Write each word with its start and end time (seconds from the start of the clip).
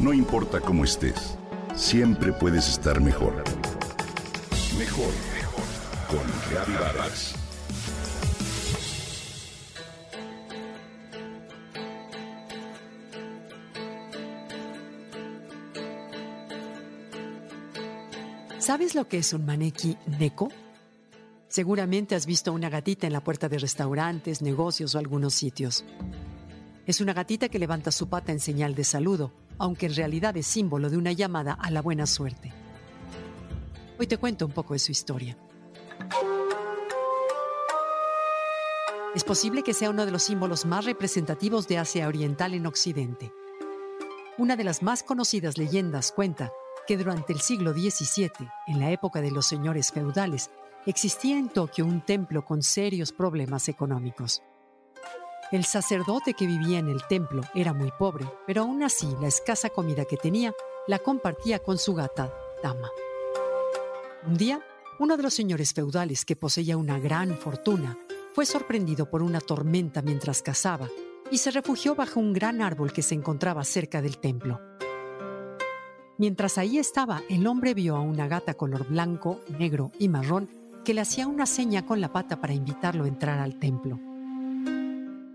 No 0.00 0.14
importa 0.14 0.62
cómo 0.62 0.84
estés, 0.84 1.36
siempre 1.76 2.32
puedes 2.32 2.66
estar 2.70 3.02
mejor. 3.02 3.44
Mejor, 4.78 5.12
mejor. 5.34 5.64
Con 6.08 6.50
Reavivadas. 6.50 7.34
¿Sabes 18.58 18.94
lo 18.94 19.06
que 19.06 19.18
es 19.18 19.34
un 19.34 19.44
maneki 19.44 19.98
neko? 20.18 20.48
Seguramente 21.48 22.14
has 22.14 22.24
visto 22.24 22.54
una 22.54 22.70
gatita 22.70 23.06
en 23.06 23.12
la 23.12 23.22
puerta 23.22 23.50
de 23.50 23.58
restaurantes, 23.58 24.40
negocios 24.40 24.94
o 24.94 24.98
algunos 24.98 25.34
sitios. 25.34 25.84
Es 26.86 27.02
una 27.02 27.12
gatita 27.12 27.50
que 27.50 27.58
levanta 27.58 27.90
su 27.92 28.08
pata 28.08 28.32
en 28.32 28.40
señal 28.40 28.74
de 28.74 28.84
saludo, 28.84 29.30
aunque 29.60 29.86
en 29.86 29.94
realidad 29.94 30.34
es 30.38 30.46
símbolo 30.46 30.88
de 30.88 30.96
una 30.96 31.12
llamada 31.12 31.52
a 31.52 31.70
la 31.70 31.82
buena 31.82 32.06
suerte. 32.06 32.50
Hoy 33.98 34.06
te 34.06 34.16
cuento 34.16 34.46
un 34.46 34.52
poco 34.52 34.72
de 34.72 34.78
su 34.78 34.90
historia. 34.90 35.36
Es 39.14 39.22
posible 39.22 39.62
que 39.62 39.74
sea 39.74 39.90
uno 39.90 40.06
de 40.06 40.12
los 40.12 40.22
símbolos 40.22 40.64
más 40.64 40.86
representativos 40.86 41.68
de 41.68 41.76
Asia 41.76 42.08
Oriental 42.08 42.54
en 42.54 42.64
Occidente. 42.64 43.32
Una 44.38 44.56
de 44.56 44.64
las 44.64 44.82
más 44.82 45.02
conocidas 45.02 45.58
leyendas 45.58 46.10
cuenta 46.10 46.50
que 46.86 46.96
durante 46.96 47.34
el 47.34 47.40
siglo 47.40 47.74
XVII, 47.74 48.48
en 48.66 48.80
la 48.80 48.90
época 48.90 49.20
de 49.20 49.30
los 49.30 49.46
señores 49.46 49.92
feudales, 49.92 50.50
existía 50.86 51.36
en 51.36 51.50
Tokio 51.50 51.84
un 51.84 52.00
templo 52.00 52.46
con 52.46 52.62
serios 52.62 53.12
problemas 53.12 53.68
económicos. 53.68 54.42
El 55.52 55.64
sacerdote 55.64 56.34
que 56.34 56.46
vivía 56.46 56.78
en 56.78 56.88
el 56.88 57.04
templo 57.08 57.42
era 57.56 57.72
muy 57.72 57.90
pobre, 57.90 58.24
pero 58.46 58.62
aún 58.62 58.84
así 58.84 59.08
la 59.20 59.26
escasa 59.26 59.68
comida 59.68 60.04
que 60.04 60.16
tenía 60.16 60.54
la 60.86 61.00
compartía 61.00 61.58
con 61.58 61.76
su 61.76 61.92
gata, 61.92 62.32
Dama. 62.62 62.88
Un 64.28 64.36
día, 64.36 64.64
uno 65.00 65.16
de 65.16 65.24
los 65.24 65.34
señores 65.34 65.74
feudales 65.74 66.24
que 66.24 66.36
poseía 66.36 66.76
una 66.76 67.00
gran 67.00 67.36
fortuna 67.36 67.98
fue 68.32 68.46
sorprendido 68.46 69.10
por 69.10 69.22
una 69.22 69.40
tormenta 69.40 70.02
mientras 70.02 70.40
cazaba 70.40 70.88
y 71.32 71.38
se 71.38 71.50
refugió 71.50 71.96
bajo 71.96 72.20
un 72.20 72.32
gran 72.32 72.62
árbol 72.62 72.92
que 72.92 73.02
se 73.02 73.16
encontraba 73.16 73.64
cerca 73.64 74.00
del 74.00 74.18
templo. 74.18 74.60
Mientras 76.16 76.58
ahí 76.58 76.78
estaba, 76.78 77.22
el 77.28 77.48
hombre 77.48 77.74
vio 77.74 77.96
a 77.96 78.00
una 78.00 78.28
gata 78.28 78.54
color 78.54 78.86
blanco, 78.86 79.40
negro 79.58 79.90
y 79.98 80.08
marrón 80.08 80.48
que 80.84 80.94
le 80.94 81.00
hacía 81.00 81.26
una 81.26 81.46
seña 81.46 81.86
con 81.86 82.00
la 82.00 82.12
pata 82.12 82.40
para 82.40 82.54
invitarlo 82.54 83.02
a 83.02 83.08
entrar 83.08 83.40
al 83.40 83.58
templo. 83.58 83.98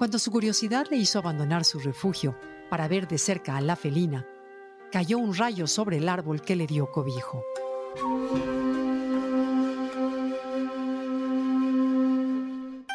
Cuando 0.00 0.18
su 0.18 0.30
curiosidad 0.30 0.86
le 0.90 0.96
hizo 0.96 1.18
abandonar 1.18 1.62
su 1.62 1.78
refugio 1.78 2.34
para 2.70 2.88
ver 2.88 3.06
de 3.06 3.18
cerca 3.18 3.58
a 3.58 3.60
la 3.60 3.76
felina, 3.76 4.26
cayó 4.90 5.18
un 5.18 5.36
rayo 5.36 5.66
sobre 5.66 5.98
el 5.98 6.08
árbol 6.08 6.40
que 6.40 6.56
le 6.56 6.66
dio 6.66 6.90
cobijo. 6.90 7.44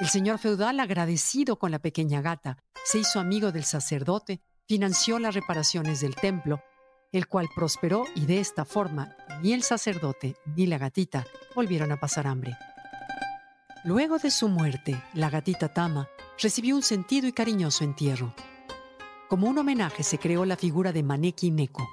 El 0.01 0.09
señor 0.09 0.39
feudal, 0.39 0.79
agradecido 0.79 1.59
con 1.59 1.69
la 1.69 1.77
pequeña 1.77 2.21
gata, 2.21 2.57
se 2.83 2.97
hizo 2.97 3.19
amigo 3.19 3.51
del 3.51 3.65
sacerdote, 3.65 4.41
financió 4.67 5.19
las 5.19 5.35
reparaciones 5.35 6.01
del 6.01 6.15
templo 6.15 6.63
el 7.11 7.27
cual 7.27 7.47
prosperó 7.55 8.05
y 8.15 8.25
de 8.25 8.39
esta 8.39 8.65
forma 8.65 9.15
ni 9.43 9.53
el 9.53 9.61
sacerdote 9.61 10.37
ni 10.55 10.65
la 10.65 10.79
gatita 10.79 11.23
volvieron 11.53 11.91
a 11.91 11.99
pasar 11.99 12.25
hambre. 12.25 12.57
Luego 13.83 14.17
de 14.17 14.31
su 14.31 14.49
muerte, 14.49 14.99
la 15.13 15.29
gatita 15.29 15.71
Tama 15.71 16.09
recibió 16.39 16.75
un 16.75 16.83
sentido 16.83 17.27
y 17.27 17.33
cariñoso 17.33 17.83
entierro. 17.83 18.33
Como 19.29 19.47
un 19.47 19.57
homenaje 19.57 20.03
se 20.03 20.17
creó 20.17 20.45
la 20.45 20.57
figura 20.57 20.91
de 20.91 21.03
Maneki 21.03 21.51
Neko. 21.51 21.87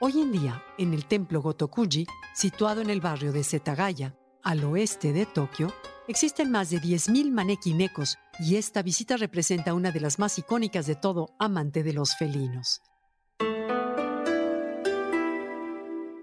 Hoy 0.00 0.20
en 0.20 0.32
día, 0.32 0.62
en 0.78 0.94
el 0.94 1.04
templo 1.06 1.42
Gotokuji, 1.42 2.06
situado 2.34 2.80
en 2.80 2.90
el 2.90 3.00
barrio 3.00 3.32
de 3.32 3.44
Setagaya, 3.44 4.16
al 4.42 4.64
oeste 4.64 5.12
de 5.12 5.26
Tokio, 5.26 5.72
existen 6.08 6.50
más 6.50 6.70
de 6.70 6.78
10.000 6.78 7.30
Maneki 7.30 7.74
Nekos 7.74 8.18
y 8.38 8.56
esta 8.56 8.82
visita 8.82 9.16
representa 9.16 9.74
una 9.74 9.90
de 9.90 10.00
las 10.00 10.18
más 10.18 10.38
icónicas 10.38 10.86
de 10.86 10.94
todo 10.94 11.34
amante 11.38 11.82
de 11.82 11.92
los 11.92 12.16
felinos. 12.16 12.80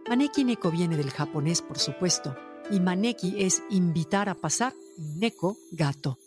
Maneki 0.09 0.45
neko 0.45 0.71
viene 0.71 0.95
del 0.95 1.11
japonés, 1.11 1.61
por 1.61 1.77
supuesto, 1.77 2.33
y 2.71 2.79
maneki 2.79 3.43
es 3.43 3.61
invitar 3.69 4.29
a 4.29 4.35
pasar 4.35 4.73
neko, 4.97 5.57
gato. 5.71 6.17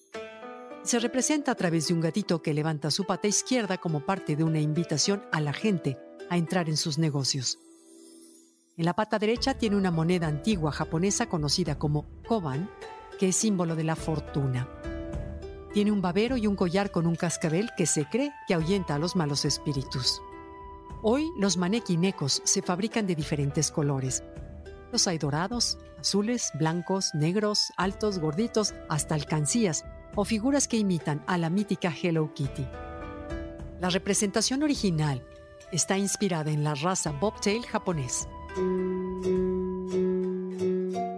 Se 0.82 0.98
representa 0.98 1.52
a 1.52 1.54
través 1.54 1.88
de 1.88 1.94
un 1.94 2.00
gatito 2.00 2.41
que 2.41 2.54
levanta 2.54 2.91
su 2.91 3.04
pata 3.04 3.28
izquierda 3.28 3.76
como 3.76 4.06
parte 4.06 4.34
de 4.34 4.44
una 4.44 4.60
invitación 4.60 5.22
a 5.30 5.41
la 5.41 5.52
gente 5.52 5.98
a 6.30 6.38
entrar 6.38 6.70
en 6.70 6.78
sus 6.78 6.96
negocios. 6.96 7.58
En 8.78 8.86
la 8.86 8.94
pata 8.94 9.18
derecha 9.18 9.54
tiene 9.54 9.76
una 9.76 9.91
moneda 9.91 10.26
antigua 10.26 10.72
japonesa 10.72 11.26
conocida 11.26 11.78
como 11.78 12.06
koban, 12.26 12.70
que 13.18 13.28
es 13.28 13.36
símbolo 13.36 13.76
de 13.76 13.84
la 13.84 13.94
fortuna. 13.94 14.70
Tiene 15.74 15.92
un 15.92 16.00
babero 16.00 16.38
y 16.38 16.46
un 16.46 16.56
collar 16.56 16.91
con 16.91 17.06
un 17.06 17.14
cascabel 17.14 17.70
que 17.76 17.84
se 17.84 18.06
cree 18.06 18.32
que 18.48 18.54
ahuyenta 18.54 18.94
a 18.94 18.98
los 18.98 19.16
malos 19.16 19.44
espíritus. 19.44 20.22
Hoy 21.02 21.30
los 21.38 21.58
manequinecos 21.58 22.41
se 22.44 22.62
fabrican 22.62 23.06
de 23.06 23.14
diferentes 23.14 23.70
colores. 23.70 24.22
Los 24.92 25.06
hay 25.06 25.18
dorados, 25.18 25.78
azules, 25.98 26.50
blancos, 26.54 27.14
negros, 27.14 27.72
altos, 27.76 28.18
gorditos, 28.18 28.74
hasta 28.88 29.14
alcancías 29.14 29.84
o 30.14 30.24
figuras 30.24 30.66
que 30.66 30.76
imitan 30.76 31.22
a 31.26 31.38
la 31.38 31.50
mítica 31.50 31.94
Hello 32.02 32.32
Kitty. 32.34 32.66
La 33.80 33.90
representación 33.90 34.62
original 34.62 35.24
está 35.70 35.96
inspirada 35.96 36.50
en 36.50 36.64
la 36.64 36.74
raza 36.74 37.12
bobtail 37.12 37.62
japonés. 37.62 38.28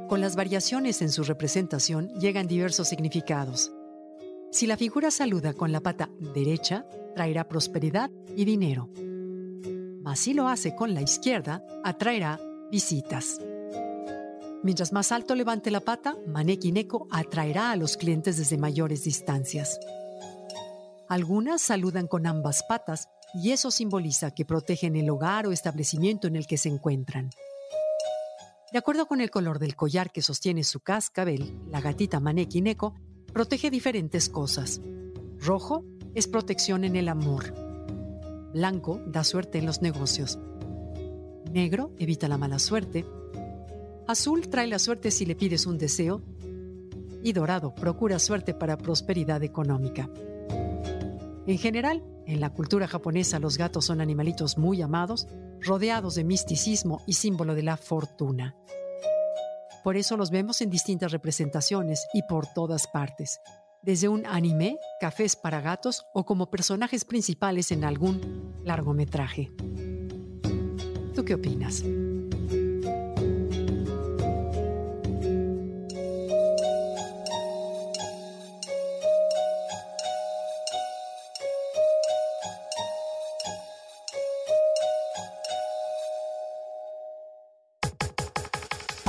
Con 0.08 0.20
las 0.20 0.36
variaciones 0.36 1.00
en 1.00 1.10
su 1.10 1.24
representación 1.24 2.08
llegan 2.20 2.46
diversos 2.46 2.88
significados. 2.88 3.72
Si 4.50 4.66
la 4.66 4.76
figura 4.76 5.10
saluda 5.10 5.54
con 5.54 5.72
la 5.72 5.80
pata 5.80 6.10
derecha, 6.34 6.84
traerá 7.14 7.48
prosperidad 7.48 8.10
y 8.36 8.44
dinero 8.44 8.90
mas 10.02 10.18
si 10.18 10.34
lo 10.34 10.48
hace 10.48 10.74
con 10.74 10.94
la 10.94 11.00
izquierda, 11.00 11.64
atraerá 11.84 12.40
visitas. 12.70 13.38
Mientras 14.62 14.92
más 14.92 15.10
alto 15.10 15.34
levante 15.34 15.70
la 15.70 15.80
pata, 15.80 16.16
Maneki 16.26 16.70
Neko 16.70 17.08
atraerá 17.10 17.72
a 17.72 17.76
los 17.76 17.96
clientes 17.96 18.36
desde 18.36 18.58
mayores 18.58 19.04
distancias. 19.04 19.80
Algunas 21.08 21.60
saludan 21.60 22.06
con 22.06 22.26
ambas 22.26 22.62
patas 22.68 23.08
y 23.34 23.50
eso 23.50 23.70
simboliza 23.70 24.30
que 24.30 24.44
protegen 24.44 24.96
el 24.96 25.10
hogar 25.10 25.46
o 25.46 25.52
establecimiento 25.52 26.28
en 26.28 26.36
el 26.36 26.46
que 26.46 26.58
se 26.58 26.68
encuentran. 26.68 27.30
De 28.72 28.78
acuerdo 28.78 29.06
con 29.06 29.20
el 29.20 29.30
color 29.30 29.58
del 29.58 29.76
collar 29.76 30.10
que 30.10 30.22
sostiene 30.22 30.64
su 30.64 30.80
cascabel, 30.80 31.60
la 31.68 31.80
gatita 31.80 32.20
Maneki 32.20 32.62
Neko 32.62 32.94
protege 33.32 33.70
diferentes 33.70 34.28
cosas. 34.28 34.80
Rojo 35.38 35.84
es 36.14 36.28
protección 36.28 36.84
en 36.84 36.96
el 36.96 37.08
amor. 37.08 37.52
Blanco 38.52 39.00
da 39.06 39.24
suerte 39.24 39.58
en 39.58 39.66
los 39.66 39.82
negocios. 39.82 40.38
Negro 41.50 41.92
evita 41.98 42.28
la 42.28 42.38
mala 42.38 42.58
suerte. 42.58 43.04
Azul 44.12 44.48
trae 44.48 44.66
la 44.66 44.78
suerte 44.78 45.10
si 45.10 45.26
le 45.26 45.34
pides 45.34 45.66
un 45.66 45.78
deseo. 45.78 46.22
Y 47.24 47.32
dorado 47.32 47.74
procura 47.74 48.18
suerte 48.18 48.54
para 48.54 48.78
prosperidad 48.78 49.42
económica. 49.42 50.08
En 51.46 51.58
general, 51.58 52.04
en 52.26 52.40
la 52.40 52.50
cultura 52.50 52.86
japonesa 52.86 53.38
los 53.38 53.58
gatos 53.58 53.86
son 53.86 54.00
animalitos 54.00 54.58
muy 54.58 54.82
amados, 54.82 55.26
rodeados 55.60 56.14
de 56.14 56.24
misticismo 56.24 57.02
y 57.06 57.14
símbolo 57.14 57.54
de 57.54 57.62
la 57.62 57.76
fortuna. 57.76 58.56
Por 59.82 59.96
eso 59.96 60.16
los 60.16 60.30
vemos 60.30 60.60
en 60.60 60.70
distintas 60.70 61.10
representaciones 61.10 62.06
y 62.14 62.22
por 62.22 62.46
todas 62.46 62.86
partes 62.86 63.40
desde 63.82 64.08
un 64.08 64.26
anime, 64.26 64.78
cafés 65.00 65.36
para 65.36 65.60
gatos 65.60 66.06
o 66.14 66.24
como 66.24 66.50
personajes 66.50 67.04
principales 67.04 67.72
en 67.72 67.84
algún 67.84 68.54
largometraje. 68.64 69.52
¿Tú 71.14 71.24
qué 71.24 71.34
opinas? 71.34 71.82